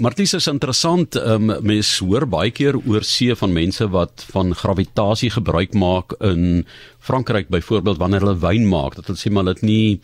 [0.00, 1.16] Marties is interessant.
[1.20, 6.62] Um, mense hoor baie keer oor see van mense wat van gravitasie gebruik maak in
[7.04, 8.96] Frankryk byvoorbeeld wanneer hulle wyn maak.
[8.96, 10.00] Dat hulle sê maar dit nie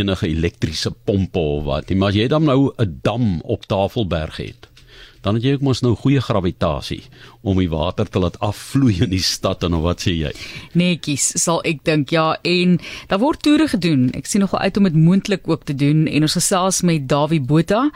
[0.00, 4.40] enige elektriese pompe of wat nie, maar as jy dan nou 'n dam op Tafelberg
[4.40, 4.68] het
[5.26, 7.00] dan het jy ook mos nou goeie gravitasie
[7.46, 10.30] om die water te laat afvloei in die stad en of wat sê jy?
[10.78, 12.76] Netjies, sal ek dink ja en
[13.10, 14.08] daar word toere gedoen.
[14.18, 17.42] Ek sien nogal uit om dit moontlik ook te doen en ons gesels met Dawie
[17.42, 17.88] Botha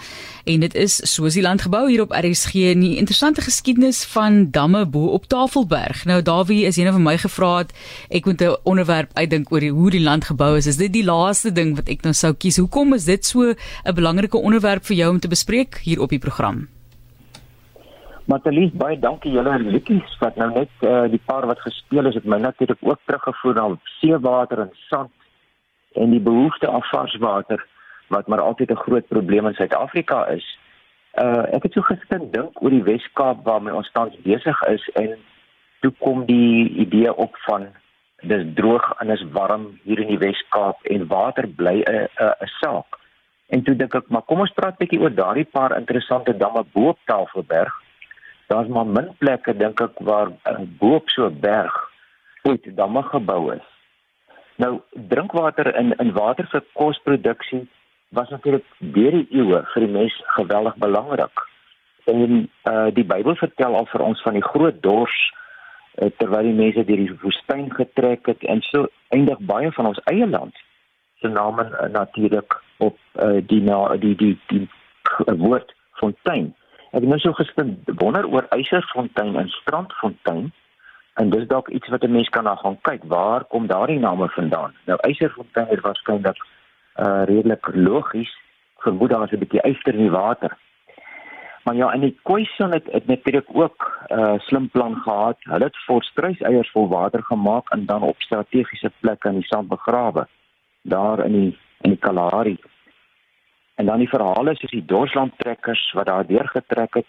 [0.50, 5.14] en dit is soos die landgebou hier op RSG 'n interessante geskiedenis van damme bo
[5.14, 6.04] op Tafelberg.
[6.04, 7.72] Nou Dawie is een van my gevra het
[8.10, 10.66] ek moet 'n onderwerp uitdink oor die, hoe die land gebou is.
[10.66, 12.56] Is dit die laaste ding wat ek nou sou kies?
[12.56, 16.18] Hoekom is dit so 'n belangrike onderwerp vir jou om te bespreek hier op die
[16.18, 16.79] program?
[18.30, 22.28] Matalies baie dankie julle liedjies wat nou net uh, die paar wat gespeel is het
[22.30, 23.64] my natuurlik ook teruggevoer na
[23.98, 25.10] seewater en sand
[25.98, 27.64] en die behoefte aan vars water
[28.14, 30.46] wat maar altyd 'n groot probleem in Suid-Afrika is.
[31.24, 35.18] Uh ek het so gister dink oor die Wes-Kaap waarmee ons tans besig is en
[35.80, 37.66] toe kom die idee op van
[38.22, 42.08] dis droog en is warm hier in die Wes-Kaap en water bly 'n
[42.46, 42.98] 'n saak.
[43.48, 46.64] En toe dink ek maar kom ons praat 'n bietjie oor daardie paar interessante damme
[46.72, 47.74] bo op Tafelberg
[48.50, 51.74] daar's maar min plekke dink ek waar uh, bo op so 'n berg
[52.42, 53.66] ooit damme gebou is.
[54.56, 57.68] Nou drinkwater in in water vir kosproduksie
[58.08, 61.46] was natuurlik deur die eeue vir die mens geweldig belangrik.
[62.04, 65.18] En uh die Bybel vertel al vir ons van die groot dors
[66.02, 70.02] uh, terwyl die mense deur die woestyn getrek het en so eindig baie van ons
[70.04, 70.56] eie land
[71.20, 74.66] se name uh, natuurlik op uh, die na die die die,
[75.26, 76.54] die woord fontein
[76.90, 80.48] Ek het nou so geskind wonder oor Eiserfontein en Strandfontein.
[81.14, 83.02] En dis dalk iets wat 'n mens kan na gaan kyk.
[83.04, 84.74] Waar kom daardie name vandaan?
[84.86, 86.38] Nou Eiserfontein is waarskynlik
[86.96, 88.32] uh redelik logies.
[88.78, 90.56] Vermoed daar is 'n bietjie yster in die water.
[91.64, 95.36] Maar ja, en die Khoisan het het natuurlik ook 'n uh, slim plan gehad.
[95.40, 100.26] Hulle het volstruiseiers vol water gemaak en dan op strategiese plekke in die sand begrawe.
[100.82, 102.58] Daar in die in die Kalahari
[103.80, 107.06] En dan die verhale soos die Dorsland trekkers wat daar deurgetrek het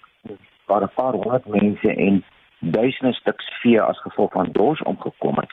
[0.66, 2.24] waar 'n paar honderd mense en
[2.60, 5.52] duisende stuks vee as gevolg van dors omgekom het.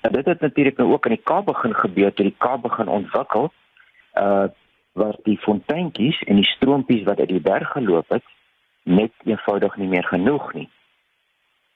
[0.00, 2.88] En dit het natuurlik nou ook in die Kaap begin gebeur toe die Kaap begin
[2.88, 3.52] ontwikkel
[4.14, 4.46] uh
[4.92, 8.24] waar die fonteintjies en die stroompies wat uit die berg geloop het
[8.82, 10.68] net eenvoudig nie meer genoeg nie.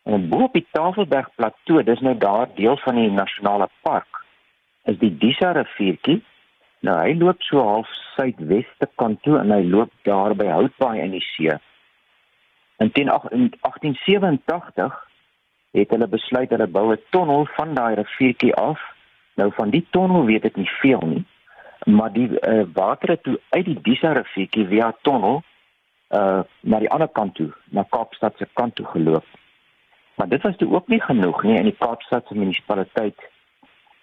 [0.02, 4.24] En bo op die Tafelberg plateau, dis nou daar deel van die nasionale park,
[4.82, 6.22] is die Disa riviertjie
[6.82, 11.12] Nou hy loop so half suidweste kant toe en hy loop daar by Houtbaai in
[11.14, 11.54] die see.
[12.82, 14.96] In 1887
[15.78, 18.80] het hulle besluit hulle bou 'n tonnel van daai riviertjie af.
[19.34, 21.24] Nou van die tonnel weet ek nie veel nie,
[21.86, 25.42] maar die uh, water het toe uit die Disa riviertjie via tonnel
[26.10, 29.24] uh na die ander kant toe, na Kaapstad se kant toe geloop.
[30.14, 33.30] Maar dit was toe ook nie genoeg nie in die Kaapstad se munisipaliteit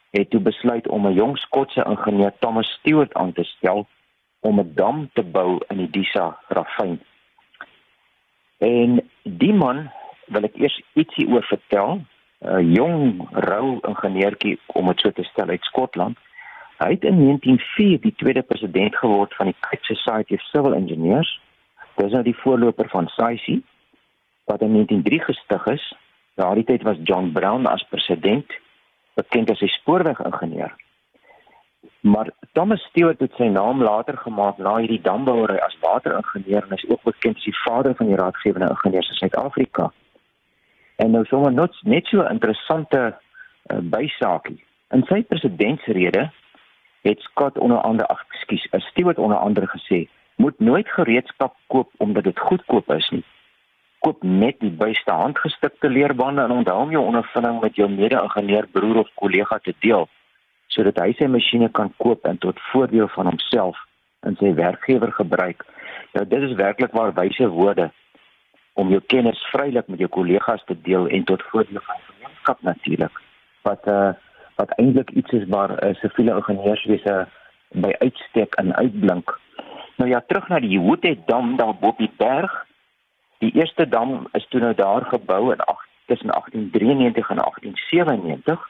[0.10, 3.88] het toe besluit om 'n jong Skotse ingenieur Thomas Stewart aan te stel
[4.40, 7.00] om 'n dam te bou in die Disa ravyn.
[8.58, 9.92] En die man
[10.26, 12.02] wil ek eers ietsie oor vertel,
[12.40, 16.18] 'n jong rou ingenieurtjie om dit so te stel uit Skotland.
[16.78, 21.42] Hy het in 1904 die tweede president geword van die Cape Society of Civil Engineers.
[21.96, 23.64] Dit is nou die voorloper van SAICI
[24.46, 25.94] wat in 1903 gestig is.
[26.36, 28.46] Daardie tyd was John Brown as president
[29.14, 30.74] bekend as 'n spoorwegingenieur.
[32.00, 36.90] Maar Thomas Stewart het sy naam later gemaak na hierdie dambouery as wateringenieur en is
[36.90, 39.92] ook bekend as die vader van die raadgewende ingenieurs in Suid-Afrika.
[40.96, 43.18] En nou sommer net net so 'n interessante
[43.66, 44.64] uh, bysaakie.
[44.90, 46.32] In sy presidentsrede
[47.02, 52.24] het Scott onder andere, ag ekskuus, Stewart onder andere gesê, moet nooit gereedskap koop omdat
[52.24, 53.24] dit goedkoop is nie
[54.06, 59.04] koop net die byste handgestikte leerbande en onthou om jou ondervinding met jou mede-ingenieur broer
[59.04, 60.08] of kollega te deel
[60.70, 63.78] sodat hy sy masjiene kan koop en tot voordeel van homself
[64.28, 65.64] en sy werkgewer gebruik.
[66.14, 67.90] Nou dit is werklik waar wyse woorde
[68.80, 72.62] om jou kennis vrylik met jou kollegas te deel en tot voordeel van die gemeenskap
[72.62, 73.22] natuurlik.
[73.68, 74.12] Wat uh
[74.60, 77.14] wat eintlik iets is waar uh, siviele ingenieurswese
[77.80, 79.32] by uitstek en uitblink.
[79.96, 82.52] Nou ja, terug na die Hoete dam daar bo op die berg
[83.40, 88.70] Die eerste dam is toe nou daar gebou in 8 tussen 1893 en 1897.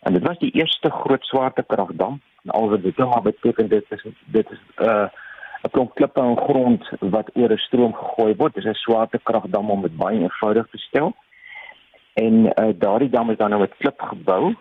[0.00, 2.20] En dit was die eerste groot swaartekragdam.
[2.42, 5.08] En al wat dit nou beteken dit is dit is 'n uh,
[5.64, 8.54] 'n klomp klippe en grond wat oor 'n stroom gegooi word.
[8.54, 11.14] Dit is 'n swaartekragdam om dit baie eenvoudig te stel.
[12.14, 14.54] En uh, daardie dam is dan nou met klip gebou.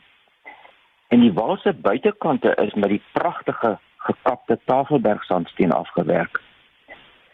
[1.08, 6.42] En die wal se buitekante is met die pragtige gekapte Tafelberg sandsteen afgewerk.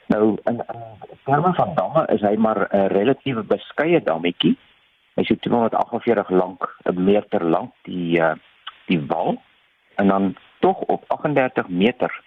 [0.09, 4.57] Nou in, in terme van damme is hy maar 'n relatief beskeie dammetjie.
[5.13, 8.33] Hy is 248 lank, 'n meter lank die uh,
[8.85, 9.37] die wal
[9.95, 12.21] en dan tog op 38 meter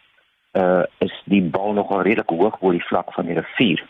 [0.52, 3.82] uh is die bal nogal redelik hoog bo die vlak van die rivier.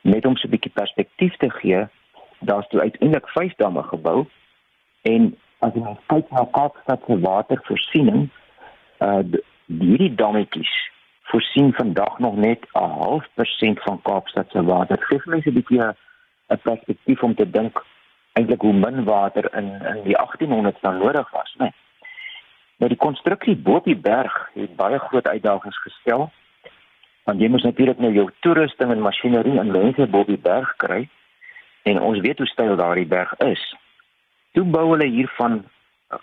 [0.00, 1.86] Net om so 'n bietjie perspektief te gee,
[2.38, 4.26] daar's toe uiteindelik vyf damme gebou
[5.02, 8.30] en as jy kyk na Kaapstad se watervoorsiening,
[8.98, 9.22] uh
[9.66, 10.90] hierdie dammetjies
[11.30, 14.96] voorsien vandag nog net 'n half persent van Kaapstad se water.
[14.96, 17.84] Dit gee mense 'n bietjie 'n perspektief om te dink
[18.32, 21.64] eintlik hoe min water in in die 1800s dan nodig was, né?
[21.64, 21.72] Nee.
[22.80, 26.30] Nou die konstruksie bo op die berg het baie groot uitdagings gestel.
[27.24, 30.76] Want jy moet natuurlik nou jou toerusting en masjinerie en mense bo op die berg
[30.76, 31.08] kry.
[31.82, 33.76] En ons weet hoe styl daardie berg is.
[34.52, 35.64] Toe bou hulle hier van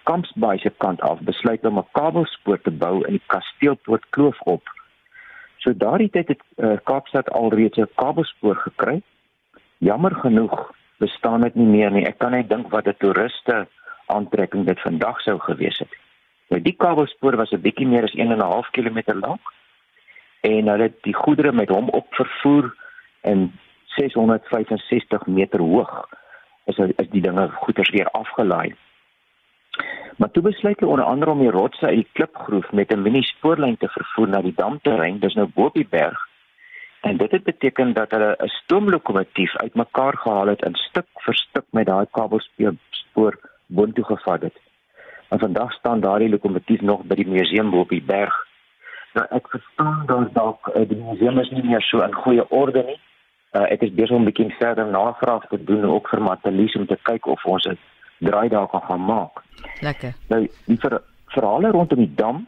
[0.03, 4.76] Kampsbaai se kant af besluit om 'n kabelspoor te bou in die Kasteelpoort Kloof op
[5.67, 9.01] So daardie tyd het uh, Kaapstad alreeds 'n kabelspoor gekry.
[9.77, 12.05] Jammer genoeg bestaan dit nie meer nie.
[12.07, 13.67] Ek kan net dink wat 'n toeriste
[14.05, 15.91] aantrekking dit vandag sou gewees het.
[16.47, 19.41] Nou die kabelspoor was 'n bietjie meer as 1 en 'n half kilometer lank
[20.41, 22.75] en hulle het die goedere met hom op vervoer
[23.21, 23.51] in
[23.85, 26.09] 665 meter hoog.
[26.65, 28.75] Is is die dinge goeders weer afgelaai.
[30.17, 33.21] Maar toe besluit hulle onder andere om die rotse uit die klipgroef met 'n mini
[33.21, 36.19] spoorlyn te vervoer na die damterrein, dis nou bo op die berg.
[37.01, 41.65] En dit het beteken dat hulle 'n stoomlokomotief uitmekaar gehaal het en stuk vir stuk
[41.69, 44.57] met daai kabelspoor boontoe gevat het.
[45.29, 48.47] En vandag staan daardie lokomotief nog by die museum bo op die berg.
[49.13, 52.83] Nou ek verstaan dan dalk uh, die museum is nie meer so in goeie orde
[52.83, 52.99] nie.
[53.51, 56.85] Uh, ek is besig om 'n bietjie verder navraag te doen ook vir Matalies om
[56.85, 57.77] te kyk of ons 'n
[58.19, 59.43] draai daar kan gaan maak.
[59.81, 60.13] Lekker.
[60.27, 62.47] Nou die ver, verhale rondom die dam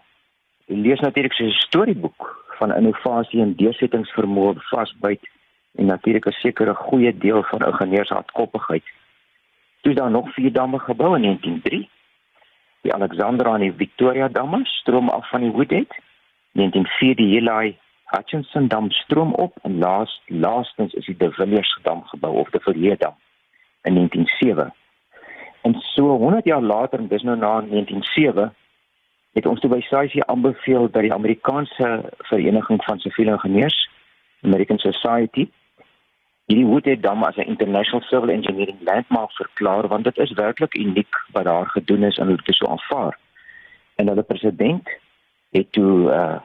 [0.65, 5.29] lees natuurlik so 'n storieboek van innovasie en deursettingsvermoë vasbyt
[5.75, 8.83] en natuurlik 'n sekere goeie deel van ingenieurshardkoppigheid.
[9.81, 11.89] Toe daar nog vier damme gebou in 1903.
[12.81, 15.91] Die Alexandra en die Victoria damme stroom af van die Woodhead.
[16.51, 22.03] 1904 die Eli Hutchinson dam stroom op en laas laastens is die De Villiers dam
[22.03, 23.15] gebou of die Villiers dam
[23.81, 24.73] in 1907.
[25.61, 28.53] En so 100 jaar later, dis nou na 1907,
[29.33, 31.89] het ons toe by SAICI aanbeveel dat die Amerikaanse
[32.31, 33.89] Vereniging van Siviele Ingenieurs,
[34.41, 35.49] American Society,
[36.49, 41.13] hierdie Woodhead Dam as 'n international civil engineering landmark verklaar want dit is werklik uniek
[41.31, 43.17] wat daar gedoen is en hulle het so aanvaar.
[43.95, 44.89] En hulle president
[45.51, 46.39] het toe uh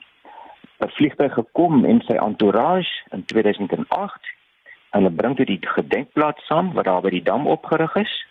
[0.79, 4.35] vliegtuig gekom en sy entourage in 2008
[4.91, 8.27] en hulle bring toe die gedenkplaat saam wat daar by die dam opgerig is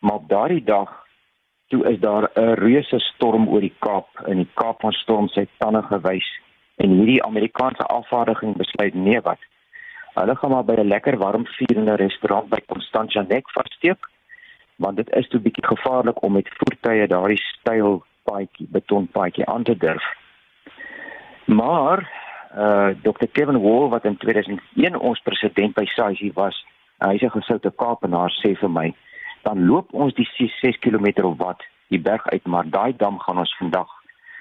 [0.00, 0.90] maar op daardie dag
[1.70, 4.08] toe is daar 'n reuse storm oor die Kaap.
[4.26, 6.40] In die Kaap van storm sy tande gewys.
[6.76, 9.38] En hierdie Amerikaanse afvaardiging besluit nee wat?
[10.14, 14.08] Hulle gaan maar by 'n lekker warm vierende restaurant by Constantia Neck vassteek.
[14.76, 19.76] Want dit is toe bietjie gevaarlik om met voertuie daardie styl paadjie betonpaadjie aan te
[19.76, 20.04] durf.
[21.44, 22.10] Maar
[22.56, 26.66] uh Dr Kevin Wall wat in 2001 ons president by SAICI was
[26.98, 28.94] hy sê gesoute Kaapenaar sê vir my
[29.42, 33.18] dan loop ons die 6, 6 km of wat die berg uit maar daai dam
[33.18, 33.88] gaan ons vandag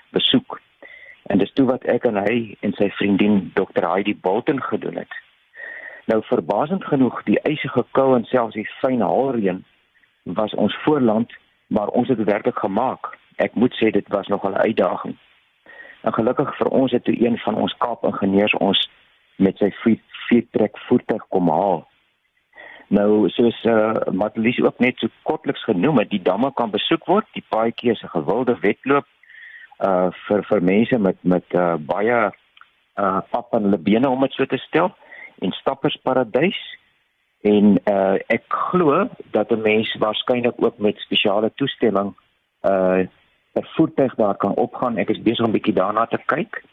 [0.10, 0.60] besoek.
[1.30, 5.14] En dis toe wat ek en hy en sy vriendin Dr Heidi Bolton gedoen het.
[6.10, 9.64] Nou verbasend genoeg die ysige koue en selfs die fyn haalreën
[10.40, 11.34] was ons voorland
[11.70, 13.12] maar ons het dit werklik gemaak.
[13.38, 15.18] Ek moet sê dit was nogal 'n uitdaging.
[16.02, 18.90] En gelukkig vir ons het toe een van ons Kaap ingenieurs ons
[19.36, 19.72] met sy
[20.28, 21.88] vier trek voertuig kom haal
[22.90, 27.06] Nou soos eh uh, Matlies ook net so kortliks genoem het, die damme kan besoek
[27.06, 27.28] word.
[27.34, 29.06] Die paadjie is 'n gewilde wedloop
[29.80, 32.32] uh vir vir mense met met uh, baie
[32.96, 34.96] uh pap en lebene om dit so te stel
[35.40, 36.58] en stappersparadys.
[37.42, 42.16] En uh ek glo dat 'n mens waarskynlik ook met spesiale toestemming
[42.64, 43.06] uh
[43.56, 44.98] 'n voertuig daar kan opgaan.
[44.98, 46.64] Ek is besig om 'n bietjie daarna te kyk.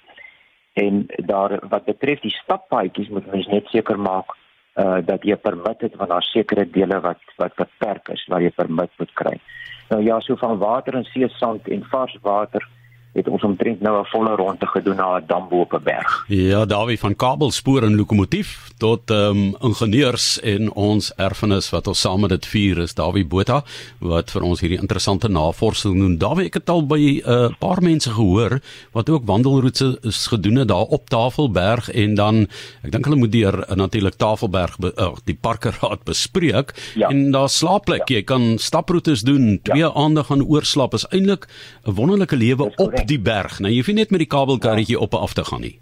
[0.72, 4.36] En daar wat betref die stappaadjies moet mens net seker maak
[4.76, 8.50] uh dat jy permit het van daar sekere dele wat wat beperk is waar jy
[8.50, 9.40] permit moet kry.
[9.88, 12.68] Nou ja, so van water en see sand en vars water
[13.16, 16.24] het ons omtrent nou 'n volle ronde gedoen na 'n dam bo op 'n berg.
[16.28, 22.00] Ja, Dawie van kabelspoor en lokomotief tot ehm um, ingenieurs en ons erfenis wat ons
[22.00, 23.64] saam met dit vier is Dawie Botha
[23.98, 26.18] wat vir ons hierdie interessante navorsing doen.
[26.18, 28.60] Dawie, ek het al by 'n uh, paar mense gehoor
[28.92, 32.46] wat ook wandelroete is gedoen het daar op Tafelberg en dan
[32.82, 37.08] ek dink hulle moet deur uh, natuurlik Tafelberg uh, die parkeraad bespreek ja.
[37.08, 38.08] en daar slaapplek.
[38.08, 38.16] Ja.
[38.16, 39.92] Jy kan staproetes doen, twee ja.
[39.94, 40.94] aande gaan oorslaap.
[40.94, 41.46] Is eintlik
[41.86, 43.58] 'n wonderlike lewe op die berg.
[43.60, 45.02] Nou jy hoef nie net met die kabelkarretjie ja.
[45.02, 45.78] op en af te gaan nie.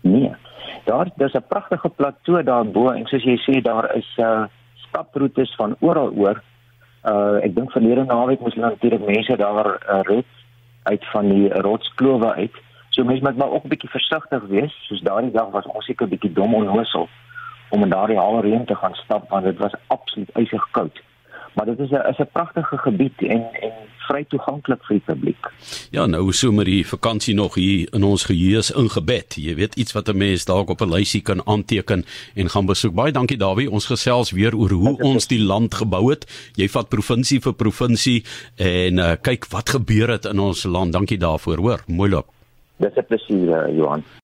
[0.00, 0.32] Nee.
[0.84, 4.44] Daar daar's 'n pragtige plateau daarbo en soos jy sê daar is uh
[4.88, 6.42] staproetes van oral oor.
[7.04, 10.26] Uh ek dink verlede naweek moes natuurlik mense daar uh, red
[10.82, 12.56] uit van die rotsklowe uit.
[12.88, 14.74] So mense moet maar ook 'n bietjie versigtig wees.
[14.86, 17.08] Soos daardie dag was ons seker 'n bietjie dom onnoosel
[17.68, 21.02] om in daardie haal reën te gaan stap want dit was absoluut ysig koud.
[21.58, 23.72] Maar dit is 'n is 'n pragtige gebied en en
[24.08, 25.50] vry toeganklik vir die publiek.
[25.90, 29.34] Ja, nou so met die vakansie nog hier in ons geheue ingebed.
[29.34, 32.94] Jy weet iets wat 'n mens dalk op 'n lysie kan aanteken en gaan besoek.
[32.94, 33.70] Baie dankie Dawie.
[33.70, 36.50] Ons gesels weer oor hoe ons die land gebou het.
[36.54, 38.24] Jy vat provinsie vir provinsie
[38.56, 40.92] en uh, kyk wat gebeur het in ons land.
[40.92, 41.80] Dankie daarvoor, hoor.
[41.86, 42.26] Mooi loop.
[42.76, 44.04] Dis 'n plesier, uh, Johan.